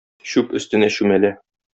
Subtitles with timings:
[0.29, 1.33] Чүп өстенә чүмәлә.